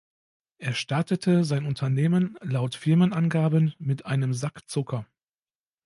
Er 0.57 0.73
startete 0.73 1.43
sein 1.43 1.67
Unternehmen 1.67 2.35
laut 2.41 2.73
Firmenangaben 2.73 3.75
„mit 3.77 4.07
einem 4.07 4.33
Sack 4.33 4.67
Zucker“. 4.67 5.05